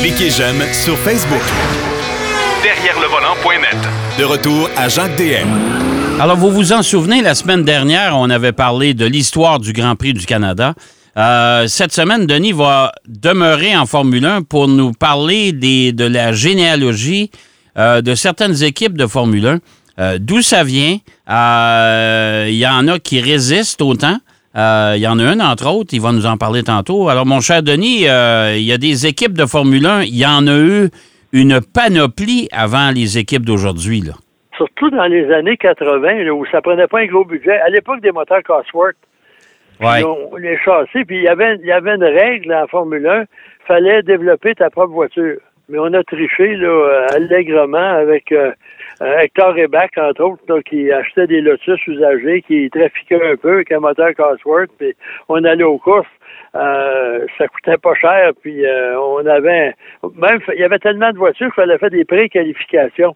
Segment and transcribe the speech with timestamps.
[0.00, 1.42] Cliquez j'aime sur Facebook.
[2.62, 3.76] Derrière le volant.net.
[4.18, 5.48] De retour à Jacques DM.
[6.20, 9.96] Alors, vous vous en souvenez, la semaine dernière, on avait parlé de l'histoire du Grand
[9.96, 10.74] Prix du Canada.
[11.16, 16.32] Euh, cette semaine, Denis va demeurer en Formule 1 pour nous parler des, de la
[16.32, 17.30] généalogie
[17.78, 19.58] euh, de certaines équipes de Formule 1.
[19.98, 20.98] Euh, D'où ça vient?
[21.28, 23.94] Euh, Il y en a qui résistent au
[24.56, 27.08] Euh, Il y en a une, entre autres, il va nous en parler tantôt.
[27.08, 30.26] Alors, mon cher Denis, euh, il y a des équipes de Formule 1, il y
[30.26, 30.88] en a eu
[31.32, 34.00] une panoplie avant les équipes d'aujourd'hui.
[34.00, 34.12] là.
[34.56, 37.58] Surtout dans les années 80, là, où ça prenait pas un gros budget.
[37.60, 38.96] À l'époque des moteurs Cosworth,
[39.80, 40.04] Ouais.
[40.04, 43.24] On- les châssis, puis il y avait, il y avait une règle en Formule 1,
[43.66, 45.38] fallait développer ta propre voiture.
[45.70, 48.50] Mais on a triché là, euh, allègrement avec euh,
[49.00, 53.72] Hector Reback, entre autres, là, qui achetait des Lotus usagés, qui trafiquait un peu avec
[53.72, 54.94] un moteur Cosworth, puis
[55.28, 56.06] on allait aux courses.
[56.54, 59.72] Euh, ça coûtait pas cher, puis euh, on avait
[60.16, 63.14] même il y avait tellement de voitures qu'il fallait faire des pré-qualifications.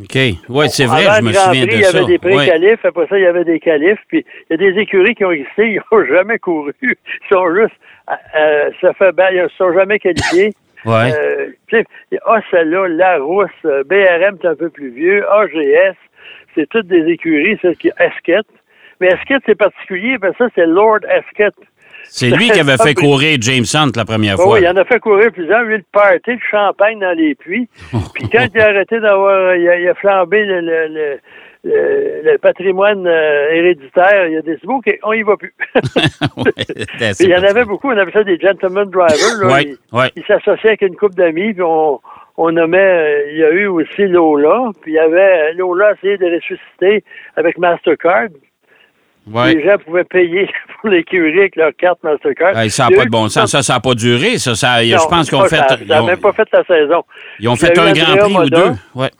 [0.00, 0.18] OK.
[0.48, 1.96] Oui, c'est vrai, Avant je me souviens Prix, de il y ça.
[1.98, 2.18] avait des Ouais.
[2.36, 5.24] pré-qualifs, après ça, il y avait des qualifs, puis il y a des écuries qui
[5.24, 6.72] ont existé, ils n'ont jamais couru.
[6.82, 6.94] Ils
[7.28, 7.74] sont juste,
[8.36, 10.52] euh, ça fait bien, ils ne sont jamais qualifiés.
[10.84, 11.12] Ouais.
[11.12, 11.82] Euh,
[12.26, 15.96] ah, celle-là, Larousse, euh, BRM, c'est un peu plus vieux, AGS,
[16.54, 18.46] c'est toutes des écuries, ça, qui, Esquette.
[19.00, 21.54] Mais Esquette, c'est particulier, parce que ça, c'est Lord Esquette.
[22.04, 24.54] C'est lui qui avait fait courir James Hunt la première Ah fois.
[24.54, 25.62] oui, il en a fait courir plusieurs.
[25.62, 27.68] Lui, le party, le champagne dans les puits.
[27.94, 27.98] Oh.
[28.14, 29.54] Puis quand il a arrêté d'avoir...
[29.54, 31.20] Il a, il a flambé le, le, le,
[31.64, 35.54] le- le patrimoine euh, héréditaire, il a décidé, OK, on y va plus.
[36.36, 36.52] Ouais,
[37.20, 39.42] il y en avait beaucoup, on avait ça des gentlemen drivers.
[39.42, 39.46] Là.
[39.52, 40.10] Ouais, Ils, ouais.
[40.16, 42.00] ils s'associaient avec une couple d'amis, puis on,
[42.36, 42.78] on nommait...
[42.78, 45.52] euh, Il y a eu aussi Lola, puis il y avait...
[45.54, 47.04] Lola a essayé de ressusciter
[47.36, 48.28] avec Mastercard.
[49.30, 49.54] Ouais.
[49.54, 50.48] Les gens pouvaient payer
[50.80, 52.54] pour l'écurie avec leur carte Mastercard.
[52.70, 53.50] Ça n'a y pas eu de bon tout sens.
[53.50, 54.38] Ça, ça n'a pas duré.
[54.38, 55.56] Ça, ça, je pense qu'ils ont pas fait.
[55.56, 55.76] ça.
[55.86, 57.04] N'a même pas fait la saison.
[57.38, 58.72] ils ont Il y fait un Grand Prix ou deux.
[58.94, 59.10] Ouais.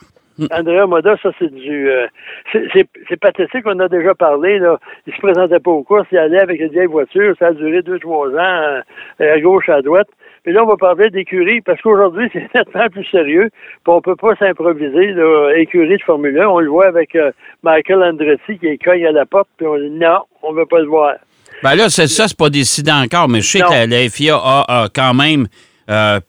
[0.51, 1.89] Andrea Moda, ça, c'est du.
[1.91, 2.07] euh,
[2.53, 4.59] c'est- pathétique, on a déjà parlé.
[4.59, 4.79] Là.
[5.07, 7.83] Il se présentait pas aux courses, il allait avec une vieille voiture, ça a duré
[7.83, 8.81] deux, trois ans,
[9.21, 10.09] euh, à gauche, à droite.
[10.43, 13.51] Puis là, on va parler d'écurie, parce qu'aujourd'hui, c'est nettement plus sérieux.
[13.51, 15.15] Puis on peut pas s'improviser,
[15.57, 16.49] écurie de Formule 1.
[16.49, 17.31] On le voit avec euh,
[17.63, 20.81] Michael Andretti qui est cogne à la porte, puis on dit non, on veut pas
[20.81, 21.15] le voir.
[21.63, 23.67] Ben là, c'est ça, c'est pas décidé encore, mais je sais Non.
[23.69, 25.47] que la, la FIA a, a quand même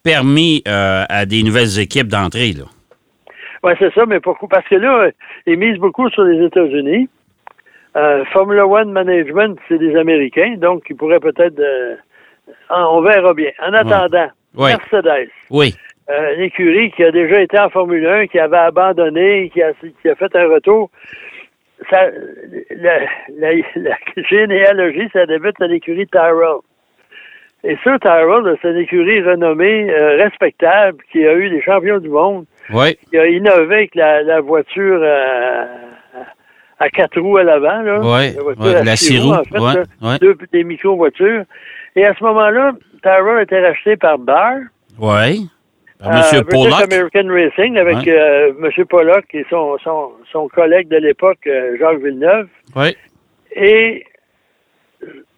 [0.04, 2.52] permis à des nouvelles équipes d'entrer.
[2.52, 2.64] là.
[3.64, 4.48] Oui, c'est ça, mais pourquoi?
[4.50, 5.12] Parce que là, euh,
[5.46, 7.08] ils misent beaucoup sur les États-Unis.
[7.96, 11.60] Euh, Formula One Management, c'est des Américains, donc ils pourraient peut-être...
[11.60, 11.96] euh,
[12.70, 13.52] on verra bien.
[13.62, 14.72] En attendant, Ouais.
[14.72, 15.74] Mercedes, Oui.
[16.10, 20.10] euh, l'écurie qui a déjà été en Formule 1, qui avait abandonné, qui a, qui
[20.10, 20.90] a fait un retour,
[21.90, 22.10] ça,
[22.72, 23.00] la,
[23.38, 23.96] la, la
[24.30, 26.60] généalogie, ça débute à l'écurie Tyrrell.
[27.64, 32.00] Et ça, Tyrrell, là, c'est une écurie renommée, euh, respectable, qui a eu des champions
[32.00, 32.98] du monde Oui.
[33.12, 35.66] il a innové avec la, la voiture euh,
[36.80, 37.82] à quatre roues à l'avant.
[37.82, 37.94] Là.
[37.94, 40.10] La voiture ouais, à la six roues, roues, en fait, ouais, là.
[40.12, 40.18] ouais.
[40.20, 41.44] Deux des micro-voitures.
[41.96, 42.72] Et à ce moment-là,
[43.04, 44.58] Tyrrell a été racheté par Barr.
[45.00, 45.50] Oui.
[46.04, 46.92] Euh, Monsieur British Pollock.
[46.94, 48.10] American Racing avec Ouais.
[48.10, 48.86] euh, M.
[48.86, 52.48] Pollock et son, son, son collègue de l'époque, euh, Jacques Villeneuve.
[52.76, 52.96] Oui.
[53.56, 54.04] Et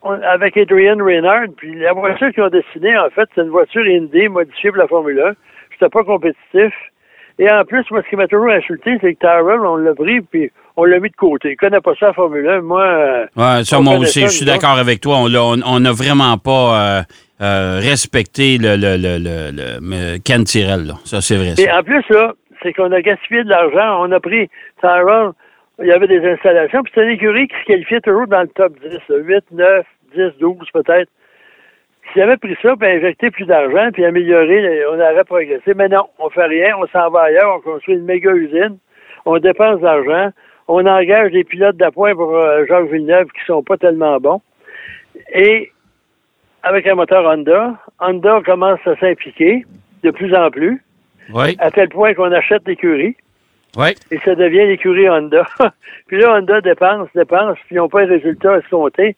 [0.01, 3.83] on- avec Adrian Reynard, puis la voiture qu'ils ont dessinée, en fait, c'est une voiture
[3.85, 5.33] Indy modifiée pour la Formule 1.
[5.73, 6.73] C'était pas compétitif.
[7.39, 10.21] Et en plus, moi, ce qui m'a toujours insulté, c'est que Tyrrell, on l'a pris,
[10.21, 11.51] puis on l'a mis de côté.
[11.51, 12.61] Il connaît pas ça, la Formule 1.
[12.61, 15.17] Moi, euh, Ouais, ça, moi aussi, ça, je suis d'accord avec toi.
[15.17, 17.01] On l'a- on on n'a vraiment pas euh,
[17.41, 19.17] euh, respecté le, le, le,
[19.81, 20.85] le, Ken Tyrrell.
[20.87, 20.93] Là.
[21.05, 21.53] Ça, c'est vrai.
[21.57, 24.03] Et en plus, là, c'est qu'on a gaspillé de l'argent.
[24.05, 24.47] On a pris
[24.79, 25.31] Tyrell,
[25.81, 28.47] il y avait des installations, puis c'était une écurie qui se qualifiait toujours dans le
[28.49, 29.85] top 10, là, 8, 9,
[30.15, 31.09] 10, 12 peut-être.
[32.13, 35.73] S'il avait pris ça, puis injecté plus d'argent, puis amélioré, on aurait progressé.
[35.75, 38.77] Mais non, on fait rien, on s'en va ailleurs, on construit une méga usine,
[39.25, 40.31] on dépense de l'argent,
[40.67, 44.41] on engage des pilotes d'appoint pour euh, Jacques Villeneuve qui sont pas tellement bons.
[45.33, 45.71] Et
[46.61, 49.65] avec un moteur Honda, Honda commence à s'impliquer
[50.03, 50.81] de plus en plus
[51.33, 51.55] Oui.
[51.59, 53.15] à tel point qu'on achète l'écurie
[53.75, 53.95] Oui.
[54.11, 55.45] et ça devient l'écurie Honda.
[56.07, 59.15] puis là, Honda dépense, dépense, puis ils n'ont pas le résultat escompté.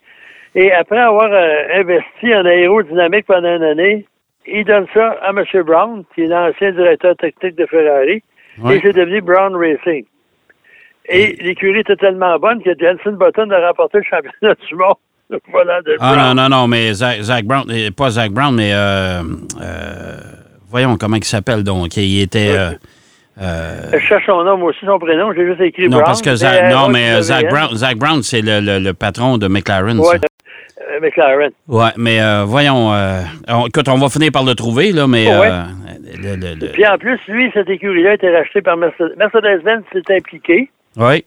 [0.58, 4.06] Et après avoir euh, investi en aérodynamique pendant une année,
[4.46, 5.44] il donne ça à M.
[5.64, 8.22] Brown, qui est l'ancien directeur technique de Ferrari,
[8.70, 10.04] et c'est devenu Brown Racing.
[11.08, 14.94] Et l'écurie était tellement bonne que Jensen Button a remporté le championnat du monde.
[15.50, 16.36] voilà, de Ah Brown.
[16.36, 19.20] non, non, non, mais Zach, Zach Brown, euh, pas Zach Brown, mais euh,
[19.60, 20.16] euh,
[20.70, 21.96] voyons comment il s'appelle donc.
[21.96, 22.56] Il était.
[22.56, 22.70] euh,
[23.42, 25.32] euh, Je cherche son nom, moi aussi, son prénom.
[25.34, 26.04] J'ai juste écrit non, Brown.
[26.06, 27.52] parce que Zach, mais, non, mais Zach W-N.
[27.52, 29.98] Brown, Zach Brown, c'est le, le- le patron de McLaren.
[29.98, 30.18] Ouais.
[30.18, 30.26] ça.
[30.90, 31.50] Euh, McLaren.
[31.68, 32.92] Ouais, mais euh, voyons.
[32.92, 35.26] euh, on- écoute, on va finir par le trouver, là, mais.
[35.26, 35.48] Ouais.
[35.50, 35.62] euh,
[36.22, 39.14] le- le- le- Puis en plus, lui, cette écurie-là a été rachetée par Mercedes.
[39.16, 41.24] Mercedes-Benz s'est impliqué Oui.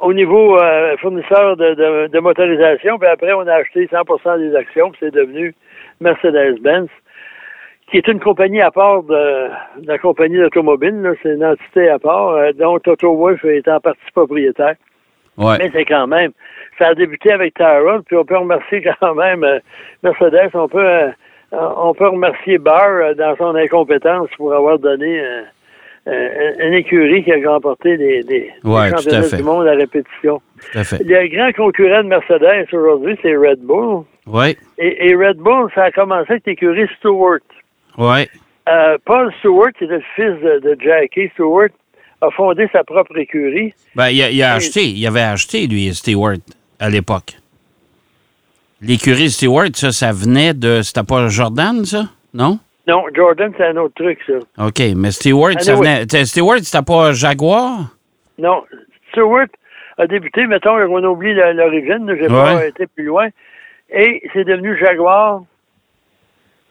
[0.00, 2.98] au niveau euh, fournisseur de, de- de motorisation.
[2.98, 4.90] Puis après, on a acheté 100% des actions.
[4.90, 5.54] Puis c'est devenu
[6.00, 6.88] Mercedes-Benz,
[7.90, 9.48] qui est une compagnie à part de,
[9.82, 11.14] de la compagnie d'automobile.
[11.22, 14.74] C'est une entité à part, dont Toto Wolff est en partie propriétaire.
[15.38, 15.58] Ouais.
[15.58, 16.32] Mais c'est quand même.
[16.78, 19.58] Ça a débuté avec Tyrrell, puis on peut remercier quand même euh,
[20.02, 20.50] Mercedes.
[20.54, 21.10] On peut, euh,
[21.52, 25.22] on peut remercier Barr euh, dans son incompétence pour avoir donné
[26.06, 30.40] une écurie qui a remporté des, des, des Ouais, à championnats du monde à répétition.
[30.72, 31.02] Tout à fait.
[31.02, 34.04] Le grand concurrent de Mercedes aujourd'hui, c'est Red Bull.
[34.26, 34.56] Oui.
[34.78, 37.40] Et, et Red Bull, ça a commencé avec l'écurie Stewart.
[37.98, 38.28] Oui.
[38.68, 41.68] Euh, Paul Stewart, qui était le fils de, de Jackie Stewart,
[42.20, 43.74] a fondé sa propre écurie.
[43.94, 46.36] Ben, il a, il a acheté, il avait acheté, lui, Stewart,
[46.80, 47.36] à l'époque.
[48.82, 50.82] L'écurie Stewart, ça, ça venait de.
[50.82, 52.08] C'était pas Jordan, ça?
[52.34, 52.58] Non?
[52.86, 54.66] Non, Jordan, c'est un autre truc, ça.
[54.66, 56.04] OK, mais Stewart, ça venait.
[56.24, 57.88] Stewart, c'était pas Jaguar?
[58.38, 58.62] Non,
[59.10, 59.46] Stewart
[59.98, 62.28] a débuté, mettons, on oublie l'origine, j'ai Ouais.
[62.28, 63.28] pas été plus loin,
[63.90, 65.42] et c'est devenu Jaguar,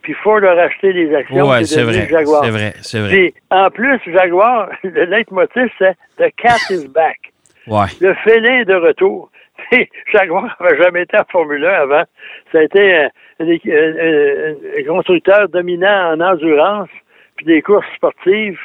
[0.05, 2.07] puis Ford a racheté les actions, Oui, c'est vrai.
[2.07, 2.45] Jaguar.
[2.45, 3.09] C'est vrai, c'est vrai.
[3.09, 7.17] Puis, en plus, Jaguar, le leitmotiv, c'est «The cat is back
[7.67, 7.87] Ouais.».
[8.01, 9.31] Le félin est de retour.
[10.13, 12.03] Jaguar n'avait jamais été en Formule 1 avant.
[12.51, 13.09] Ça a été un,
[13.39, 16.89] un- un- un constructeur dominant en endurance,
[17.35, 18.59] puis des courses sportives.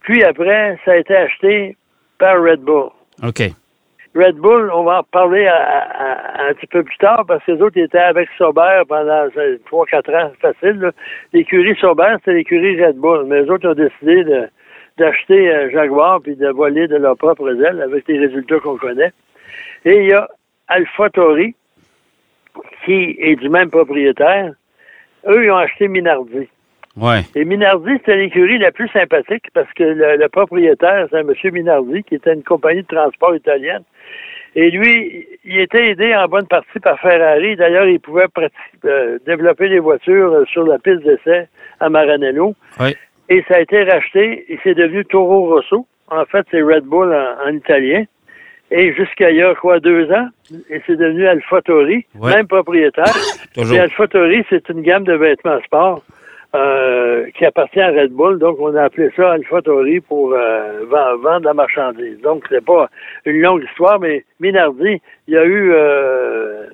[0.00, 1.76] Puis après, ça a été acheté
[2.18, 2.88] par Red Bull.
[3.22, 3.42] OK.
[4.14, 7.62] Red Bull, on va en parler à- un petit peu plus tard parce que les
[7.62, 9.26] autres étaient avec Sauber pendant
[9.66, 10.90] 3-4 ans, c'est facile.
[11.32, 13.24] L'écurie Sauber, c'était l'écurie Red Bull.
[13.26, 14.24] Mais les autres ont décidé
[14.98, 19.12] d'acheter euh, Jaguar puis de voler de leur propre aile avec les résultats qu'on connaît.
[19.86, 20.28] Et il y a
[20.68, 21.54] Alpha Tori,
[22.84, 24.52] qui est du même propriétaire.
[25.26, 26.48] Eux, ils ont acheté Minardi.
[26.96, 27.20] Ouais.
[27.34, 31.50] Et Minardi, c'était l'écurie la plus sympathique parce que le, le propriétaire, c'est un monsieur
[31.50, 33.82] Minardi, qui était une compagnie de transport italienne.
[34.54, 37.56] Et lui, il était aidé en bonne partie par Ferrari.
[37.56, 38.26] D'ailleurs, il pouvait
[38.84, 41.48] euh, développer des voitures euh, sur la piste d'essai
[41.80, 42.54] à Maranello.
[42.78, 42.94] Oui.
[43.30, 45.86] Et ça a été racheté et c'est devenu Toro Rosso.
[46.08, 48.04] En fait, c'est Red Bull en, en italien.
[48.70, 50.28] Et jusqu'à il y a quoi, deux ans,
[50.70, 52.34] et c'est devenu Alphatori, Ouais.
[52.36, 53.04] même propriétaire.
[53.54, 53.74] Toujours.
[53.76, 56.02] Et Alphatori, c'est une gamme de vêtements sport
[56.54, 58.38] euh, qui appartient à Red Bull.
[58.38, 62.20] Donc, on a appelé ça Alphatori pour euh, vend- vendre la marchandise.
[62.20, 62.88] Donc, c'est pas
[63.24, 66.66] une longue histoire, mais Minardi, il y a eu euh,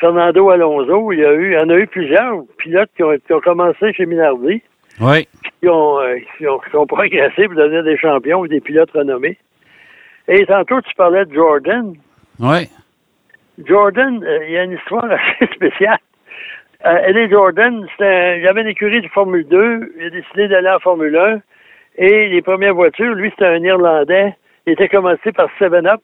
[0.00, 3.16] Fernando Alonso, il y a eu, il y en a eu plusieurs pilotes qui ont,
[3.24, 4.60] qui ont commencé chez Minardi,
[5.00, 5.28] Oui.
[5.60, 8.90] qui ont, euh, qui ont, qui ont progressé pour devenir des champions ou des pilotes
[8.90, 9.38] renommés.
[10.26, 11.94] Et tantôt, tu parlais de Jordan.
[12.40, 12.68] Oui.
[13.64, 15.98] Jordan, euh, il y a une histoire assez spéciale.
[16.84, 20.80] Euh, Eddie Jordan, il avait une écurie de Formule 2, il a décidé d'aller en
[20.80, 21.40] Formule 1,
[21.98, 24.34] et les premières voitures, lui, c'était un Irlandais,
[24.66, 26.00] il était commencé par 7-Up,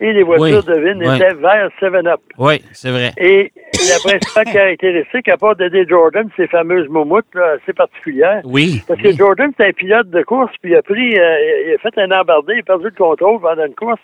[0.00, 1.16] et les voitures Oui, de Vin oui.
[1.16, 2.20] étaient vers 7-Up.
[2.36, 3.12] Oui, c'est vrai.
[3.16, 8.82] Et la principale caractéristique, à part d'Eddie Jordan, ces fameuses moumoutes là, assez particulières, Oui.
[8.86, 9.12] parce que.
[9.12, 11.36] Jordan, c'est un pilote de course, puis il a pris, euh,
[11.68, 14.00] il a fait un embardé, il a perdu le contrôle pendant une course.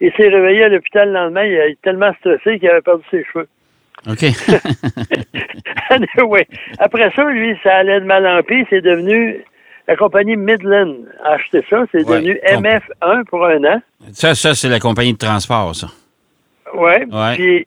[0.00, 3.02] Il s'est réveillé à l'hôpital le lendemain, il a été tellement stressé qu'il avait perdu
[3.10, 3.48] ses cheveux.
[4.08, 4.24] OK.
[5.90, 6.46] anyway,
[6.78, 9.44] après ça, lui, ça allait de mal en pis, c'est devenu
[9.88, 10.94] la compagnie Midland
[11.24, 13.82] a acheté ça, c'est Ouais, devenu comp- MF1 pour un an.
[14.12, 15.88] ça, ça c'est la compagnie de transport, ça.
[16.74, 17.04] Ouais.
[17.10, 17.34] Ouais.
[17.34, 17.66] Puis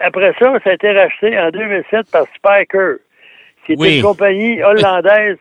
[0.00, 2.96] après ça, ça a été racheté en 2007 par Spiker,
[3.64, 3.96] qui est Oui.
[3.96, 5.38] une compagnie hollandaise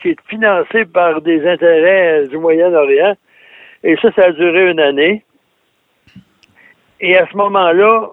[0.00, 3.14] qui est financée par des intérêts du Moyen-Orient.
[3.84, 5.22] Et ça, ça a duré une année.
[7.00, 8.08] Et à ce moment-là,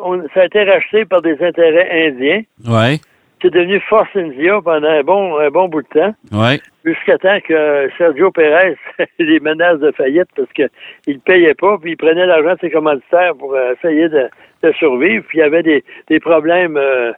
[0.00, 2.42] on- ça a été racheté par des intérêts indiens.
[2.66, 3.00] Oui.
[3.40, 6.60] C'est devenu Force India pendant un bon, un bon bout de temps, Oui.
[6.84, 8.76] jusqu'à temps que Sergio Pérez
[9.18, 10.68] les menace de faillite parce qu'il
[11.08, 14.28] ne payait pas, puis il prenait l'argent de ses commanditaires pour euh, essayer de,
[14.62, 15.24] de survivre.
[15.28, 17.12] Puis il y avait des, des problèmes euh,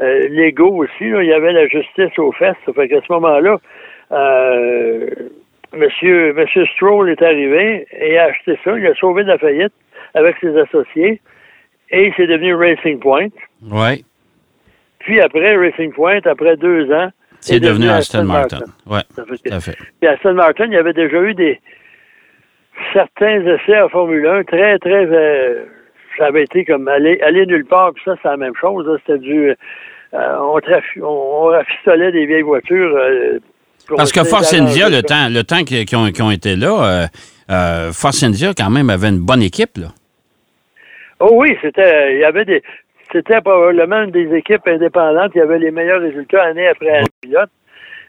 [0.00, 1.08] euh, légaux aussi.
[1.08, 1.22] là.
[1.22, 2.56] Il y avait la justice aux fesses.
[2.66, 3.58] Ça fait qu'à ce moment-là,
[4.10, 5.08] euh,
[5.76, 8.76] Monsieur, Monsieur Stroll est arrivé et a acheté ça.
[8.76, 9.72] Il a sauvé de la faillite
[10.14, 11.20] avec ses associés.
[11.90, 13.28] Et c'est devenu Racing Point.
[13.70, 14.04] Oui.
[15.00, 18.60] Puis après Racing Point, après deux ans, C'est est devenu Aston Martin.
[18.86, 19.76] Oui, fait tout à fait.
[20.00, 21.60] Puis Aston Martin, il y avait déjà eu des
[22.92, 25.64] certains essais en Formule 1 très, très euh,
[26.18, 28.86] ça avait été comme aller, aller nulle part, puis ça, c'est la même chose.
[29.06, 29.50] C'était du
[30.12, 30.60] euh, on,
[31.02, 32.94] on rafistolait des vieilles voitures.
[32.96, 33.38] euh,
[33.86, 37.08] pour Parce que Force India, le temps, le temps qu'ils qui ont, ont été là,
[37.50, 39.88] euh, Force India, quand même, avait une bonne équipe, là.
[41.20, 42.14] Oh oui, c'était.
[42.14, 42.62] Il y avait des.
[43.12, 47.50] C'était probablement une des équipes indépendantes qui avait les meilleurs résultats année après année pilote.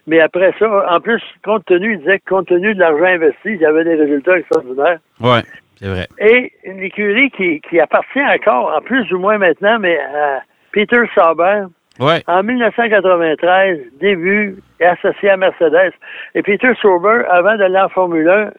[0.07, 3.37] Mais après ça, en plus, compte tenu, il disait que compte tenu de l'argent investi,
[3.45, 4.99] il y avait des résultats extraordinaires.
[5.19, 5.39] Oui,
[5.75, 6.07] c'est vrai.
[6.19, 10.41] Et une écurie qui, qui appartient encore, en plus ou moins maintenant, mais à
[10.71, 11.63] Peter Sauber,
[11.99, 12.23] Ouais.
[12.27, 15.91] en 1993, début, est associé à Mercedes.
[16.35, 18.51] Et Peter Sauber, avant d'aller en Formule 1,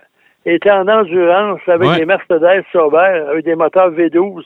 [0.47, 1.99] était en endurance avec Ouais.
[1.99, 4.45] des Mercedes Sauber, avec des moteurs V12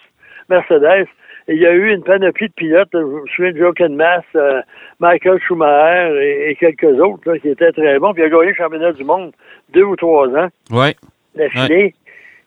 [0.49, 1.07] Mercedes.
[1.49, 4.25] Et il y a eu une panoplie de pilotes, je me souviens de Joe Kenmass,
[4.35, 4.61] euh,
[4.99, 8.13] Michael Schumacher et, et quelques autres là, qui étaient très bons.
[8.13, 9.33] Puis il a gagné le championnat du monde
[9.73, 10.95] deux ou trois ans Ouais.
[11.37, 11.95] d'affilée.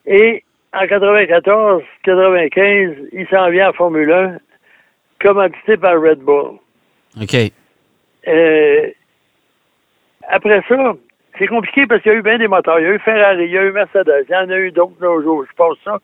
[0.06, 4.36] Et en 94, 95, il s'en vient en Formule 1,
[5.20, 6.58] commandité par Red Bull.
[7.20, 7.34] OK.
[8.28, 8.86] Euh,
[10.28, 10.92] après ça,
[11.40, 12.78] c'est compliqué parce qu'il y a eu bien des moteurs.
[12.78, 14.70] Il y a eu Ferrari, il y a eu Mercedes, il y en a eu
[14.70, 15.98] d'autres là aujourd'hui, je pense ça.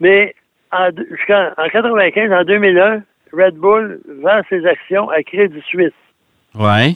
[0.00, 0.34] Mais
[0.72, 3.02] en, jusqu'en en 95, en 2001,
[3.32, 5.92] Red Bull vend ses actions à Crédit Suisse.
[6.56, 6.94] Ouais.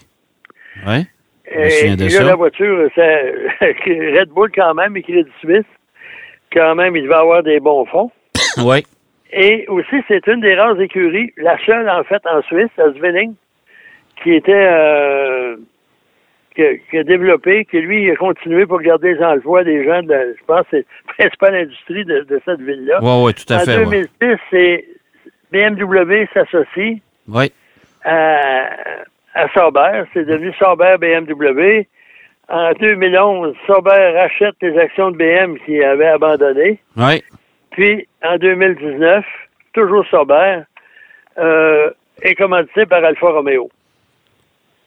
[0.86, 1.04] Ouais.
[1.50, 2.24] Je me Et, de et ça.
[2.24, 3.32] la voiture, c'est
[4.18, 5.64] Red Bull quand même et Crédit Suisse.
[6.52, 8.10] Quand même, il devait avoir des bons fonds.
[8.64, 8.82] Ouais.
[9.32, 13.34] Et aussi, c'est une des rares écuries, la seule en fait en Suisse, à Svenning,
[14.22, 15.56] qui était euh,
[16.58, 20.02] qui, a, qui a développé, qui lui a continué pour garder les emplois des gens
[20.02, 23.00] de la, je pense c'est la principale industrie de, de cette ville-là.
[23.02, 23.76] Ouais, ouais, tout à en fait.
[23.84, 24.08] ouais.
[24.20, 24.84] 2006, c'est
[25.52, 26.98] BMW s'associe
[27.28, 27.50] Ouais.
[28.04, 28.70] à,
[29.34, 30.02] à Sauber.
[30.12, 31.86] C'est devenu Sauber BMW.
[32.48, 36.78] En 2011, Sauber rachète les actions de BM qui avait abandonnées.
[36.96, 37.22] Ouais.
[37.70, 39.24] Puis, en 2019,
[39.74, 40.60] toujours Sauber,
[41.38, 41.90] euh,
[42.22, 43.70] est commandité par Alfa Romeo.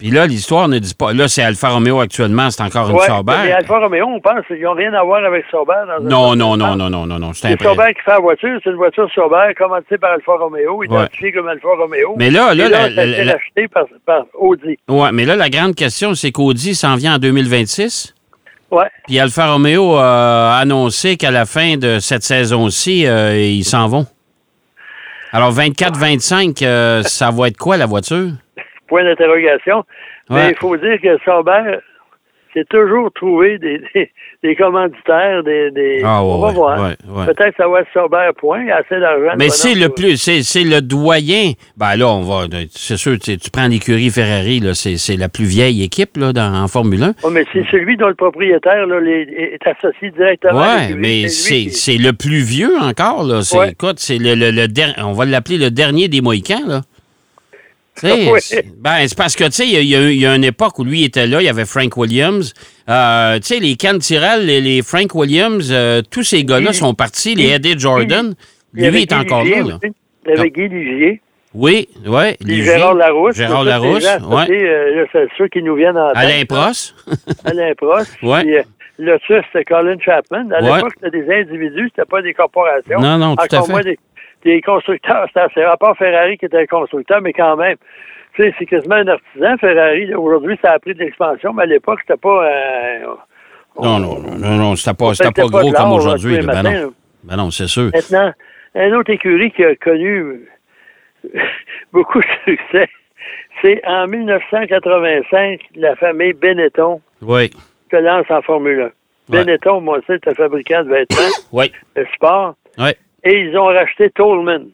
[0.01, 1.13] Puis là, l'histoire ne dit pas.
[1.13, 3.33] Là, c'est Alfa Romeo actuellement, c'est encore une Ouais, Sauber.
[3.43, 5.73] mais Alfa Romeo, on pense qu'ils n'ont rien à voir avec Sauber.
[5.87, 7.33] Dans Non, non, non, non, non, non, non.
[7.33, 11.31] C'est Sauber qui fait la voiture, c'est une voiture Sauber commanditée par Alfa Romeo, identifiée
[11.31, 12.15] comme Alfa Romeo.
[12.17, 13.35] Mais là, là, ça a la-
[13.71, 14.77] par, par Audi.
[14.89, 18.15] Ouais, mais là, la grande question, c'est qu'Audi s'en vient en 2026.
[18.71, 18.85] Ouais.
[19.05, 24.07] Puis Alfa Romeo a annoncé qu'à la fin de cette saison-ci, euh, ils s'en vont.
[25.33, 28.31] Alors, 24-25, euh, ça va être quoi, la voiture?
[28.91, 29.83] Point d'interrogation.
[30.29, 30.49] Mais Ouais.
[30.51, 31.77] il faut dire que Sauber
[32.53, 34.11] s'est toujours trouvé des, des,
[34.43, 35.71] des commanditaires, des.
[35.71, 36.79] des Ah, ouais, on va ouais, voir.
[36.89, 37.25] ouais.
[37.27, 39.35] Peut-être ça va être Sauber point, il y a assez d'argent.
[39.37, 41.53] Mais c'est le plus, c'est, c'est le doyen.
[41.77, 45.29] Ben là, on va, c'est sûr, tu, tu prends l'écurie Ferrari, là, c'est, c'est la
[45.29, 47.07] plus vieille équipe là, dans, en Formule 1.
[47.07, 49.21] Ouais, mais c'est celui dont le propriétaire là, les-
[49.53, 50.75] est associé directement.
[50.81, 50.99] l'écurie.
[50.99, 53.23] mais c'est, qui- c'est le plus vieux encore.
[53.23, 53.41] Là.
[53.43, 53.69] C'est.
[53.69, 54.67] Écoute, c'est le, le, le
[55.05, 56.67] on va l'appeler le dernier des Mohicans.
[56.67, 56.81] Là.
[58.03, 61.03] Ben, c'est parce que, tu sais, il y a- y, y une époque où lui
[61.03, 62.53] était là, il y avait Frank Williams.
[62.89, 66.77] Euh, tu sais, les Ken Tyrrell, les, les Frank Williams, euh, tous ces gars-là Guy-
[66.77, 68.33] sont partis, les Eddie Jordan.
[68.73, 69.75] il y avait Lui est encore Ligier là.
[69.75, 69.93] aussi.
[70.25, 71.21] Il y avait Guy Ligier,
[71.53, 72.23] Oui, oui.
[72.39, 72.63] Ligier.
[72.63, 73.35] Gérard Larousse.
[73.35, 76.17] Gérard Larousse, associés, euh, c'est ceux qui nous viennent en tête.
[76.17, 76.95] Alain Prost.
[77.45, 78.11] Alain Prost.
[78.23, 78.61] Euh,
[78.99, 80.49] Lotus, c'était Colin Chapman.
[80.51, 80.75] À Ouais.
[80.75, 82.99] l'époque, c'était des individus, c'était pas des corporations.
[82.99, 83.71] Non, non, tout à Encore fait.
[83.73, 83.97] moins des,
[84.43, 85.27] des constructeurs.
[85.33, 87.77] C'est part Ferrari qui était le constructeur, mais quand même.
[88.33, 90.13] Tu sais, c'est quasiment un artisan, Ferrari.
[90.15, 92.45] Aujourd'hui, ça a pris de l'expansion, mais à l'époque, c'était pas...
[92.45, 93.05] euh,
[93.81, 96.39] Non, non, non, non, non, c'était pas, pétait pas gros comme aujourd'hui.
[96.39, 96.93] Ben non.
[97.23, 97.89] Ben non, c'est sûr.
[97.93, 98.31] Maintenant,
[98.75, 100.47] un autre écurie qui a connu
[101.91, 102.89] beaucoup de succès,
[103.61, 107.51] c'est en 1985, la famille Benetton Oui,
[107.91, 108.83] se lance en Formule 1.
[108.85, 108.91] Ouais.
[109.45, 111.19] Benetton, moi, c'est un fabricant de vêtements
[111.51, 112.55] oui, de sport.
[112.77, 112.91] oui.
[113.23, 114.67] Et ils ont racheté Tolman.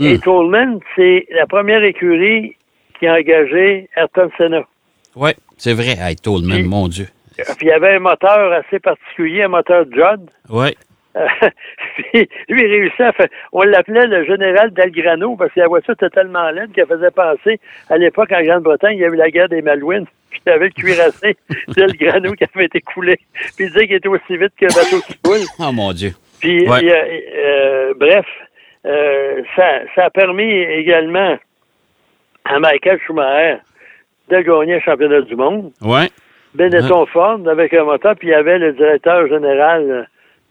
[0.00, 0.20] Et Hmm.
[0.20, 2.56] Tolman, c'est la première écurie
[2.98, 4.62] qui a engagé Ayrton Senna.
[5.14, 5.94] Oui, c'est vrai.
[6.00, 7.06] Hey, Tolman, Puis- mon Dieu.
[7.36, 10.30] Puis il y avait un moteur assez particulier, un moteur Judd.
[10.48, 10.76] Oui,
[11.16, 11.26] Euh,
[12.12, 13.28] puis lui, il réussit à faire.
[13.52, 17.60] On l'appelait le général Delgrano parce que la voiture était tellement laide qu'elle faisait penser.
[17.88, 20.06] À l'époque, en Grande-Bretagne, il y avait la guerre des Malouines.
[20.30, 21.36] Puis il y avait le cuirassé
[21.68, 23.16] Delgrano qui avait été coulé.
[23.56, 25.38] Puis il disait qu'il était aussi vite qu'un bateau qui coule.
[25.60, 26.10] oh mon Dieu.
[26.44, 26.80] Puis, Ouais.
[26.84, 28.26] euh, bref,
[28.86, 31.38] euh, ça, ça a permis également
[32.44, 33.56] à Michael Schumacher
[34.28, 35.72] de gagner le championnat du monde.
[35.82, 36.04] Oui,
[36.54, 40.02] Benetton Ford avec un moteur, puis il y avait le directeur général, euh,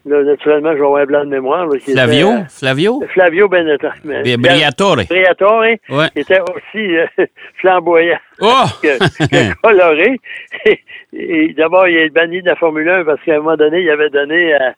[0.06, 1.66] là, naturellement, avoir un blanc de mémoire.
[1.66, 3.48] là, qui Flavio, était, Flavio, euh, Flavio?
[3.48, 3.90] Benetton.
[4.04, 4.96] Briatore.
[5.08, 6.08] Briatore, Ouais.
[6.12, 7.06] qui était aussi euh,
[7.60, 8.64] flamboyant Oh!
[8.82, 8.98] que,
[9.28, 10.20] que coloré.
[10.66, 10.80] Et,
[11.12, 13.90] et D'abord, il est banni de la Formule 1 parce qu'à un moment donné, il
[13.90, 14.74] avait donné à,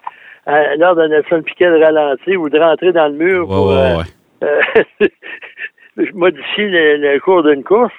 [0.47, 3.75] à l'ordre de Nelson Piquet de ralentir ou de rentrer dans le mur pour ouais,
[3.75, 5.11] euh, ouais.
[5.99, 7.93] euh, modifier le, le cours d'une course.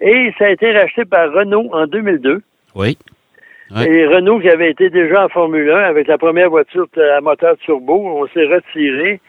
[0.00, 2.42] Et ça a été racheté par Renault en 2002.
[2.74, 2.98] Oui,
[3.74, 3.90] Ouais.
[3.90, 7.56] Et Renault qui avait été déjà en Formule 1 avec la première voiture à moteur
[7.58, 9.20] turbo, on s'est retiré.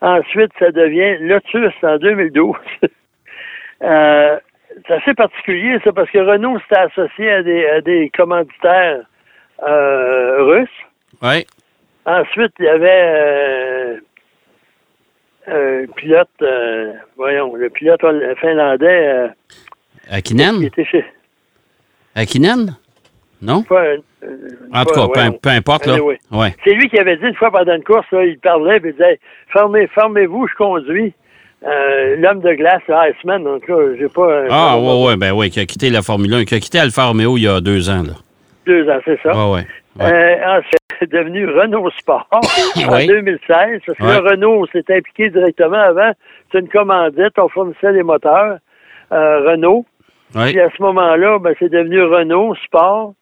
[0.00, 2.56] Ensuite, ça devient Lotus en 2012.
[3.82, 4.38] euh,
[4.86, 9.02] c'est assez particulier, ça, parce que Renault s'était associé à des, à des commanditaires
[9.68, 10.68] euh, russes.
[11.22, 11.46] Oui.
[12.06, 13.96] Ensuite, il y avait euh,
[15.48, 18.00] un pilote, euh, voyons, le pilote
[18.40, 19.28] finlandais euh,
[20.08, 20.62] qui Akinen?
[20.62, 21.04] était chez.
[22.14, 22.76] Akinen?
[23.40, 23.62] Non?
[23.62, 23.84] Pas,
[24.72, 25.94] En tout cas, peu, importe, là.
[25.94, 26.18] Anyway.
[26.30, 26.54] Ouais.
[26.64, 28.92] C'est lui qui avait dit une fois pendant une course, là, il parlait, puis il
[28.92, 29.18] disait
[29.52, 31.12] Fermez, fermez-vous, je conduis.
[31.66, 34.44] Euh, L'homme de glace, Iceman, donc là, j'ai pas.
[34.50, 37.06] Ah, ouais, ouais, ben oui, qui a quitté la Formule 1, qui a quitté Alfa
[37.06, 38.14] Romeo il y a deux ans, là.
[38.66, 39.30] Deux ans, c'est ça.
[39.30, 39.66] Ouais, ouais.
[39.96, 40.12] ouais.
[40.12, 42.40] Euh, ensuite, c'est devenu Renault Sport en
[42.92, 43.06] Oui.
[43.06, 46.12] 2016, parce que Renault s'est impliqué directement avant.
[46.52, 48.58] C'est une commandite, on fournissait les moteurs.
[49.12, 49.84] euh, Renault.
[50.34, 50.50] Ouais.
[50.50, 53.14] Puis à ce moment-là, ben, c'est devenu Renault Sport.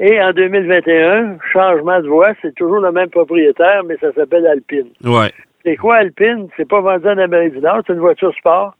[0.00, 4.88] Et en 2021, changement de voie, c'est toujours le même propriétaire, mais ça s'appelle Alpine.
[5.04, 5.30] Ouais.
[5.64, 6.48] C'est quoi Alpine?
[6.56, 8.74] C'est pas vendu en Amérique du Nord, c'est une voiture sport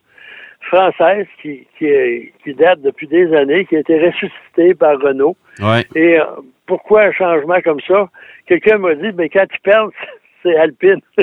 [0.67, 5.37] française qui, qui, est- qui date depuis des années, qui a été ressuscitée par Renault.
[5.61, 5.85] Ouais.
[5.95, 6.25] Et euh,
[6.67, 8.09] pourquoi un changement comme ça?
[8.47, 9.91] Quelqu'un m'a dit, mais quand ils perdent,
[10.43, 11.01] c'est Alpine.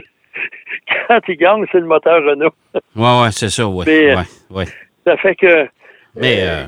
[1.07, 2.53] quand ils gagnent, c'est le moteur Renault.
[2.95, 4.15] Ouais, ouais, c'est ça, euh, ouais,
[4.49, 4.65] ouais.
[5.05, 5.67] Ça fait que...
[6.15, 6.63] Mais, euh,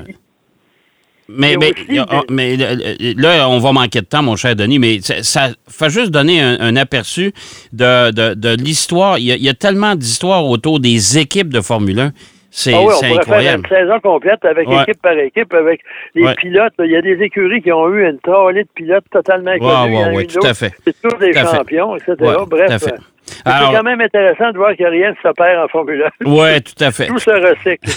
[1.28, 4.54] mais, a mais, aussi a- mais euh, là, on va manquer de temps, mon cher
[4.56, 7.32] Denis, mais ça, ça fait juste donner un, un aperçu
[7.72, 9.18] de, de, de l'histoire.
[9.18, 12.12] Il il y a tellement d'histoires autour des équipes de Formule 1.
[12.54, 13.66] C'est Ah oui, on pourrait incroyable.
[13.66, 14.82] faire une saison complète avec Ouais.
[14.82, 15.80] équipe par équipe, avec
[16.14, 16.34] les Ouais.
[16.34, 16.74] pilotes.
[16.80, 20.14] Il y a des écuries qui ont eu une trolley de pilotes totalement a ouais,
[20.14, 20.72] ouais, une tout à fait.
[20.84, 21.56] C'est tous des Tout à fait.
[21.56, 22.14] champions, etc.
[22.20, 22.78] Ouais, Bref, euh,
[23.46, 26.30] c'est quand même intéressant de voir que rien ne se perd en Formule 1.
[26.30, 27.06] ouais, tout à fait.
[27.06, 27.88] Tout se recycle.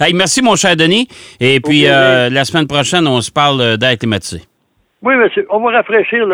[0.00, 1.06] Hey, merci, mon cher Denis.
[1.38, 4.40] Et puis, euh, la semaine prochaine, on se parle euh, d'air climatisé.
[5.06, 6.26] Oui, monsieur, on va rafraîchir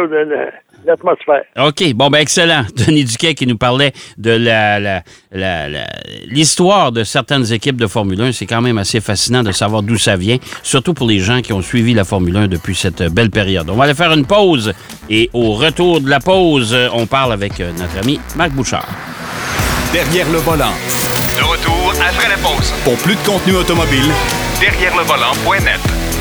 [0.86, 1.42] l'atmosphère.
[1.58, 1.92] OK.
[1.94, 2.64] Bon, ben excellent.
[2.76, 5.86] Denis Duquet qui nous parlait de la, la- la- la-
[6.26, 8.32] l'histoire de certaines équipes de Formule 1.
[8.32, 11.52] C'est quand même assez fascinant de savoir d'où ça vient, surtout pour les gens qui
[11.52, 13.68] ont suivi la Formule 1 depuis cette belle période.
[13.68, 14.72] On va aller faire une pause
[15.10, 18.88] et au retour de la pause, on parle avec euh, notre ami Marc Bouchard.
[19.92, 20.72] Derrière le volant.
[21.28, 22.72] De retour après la pause.
[22.84, 24.08] Pour plus de contenu automobile,
[24.60, 26.11] Derrière le volant.net.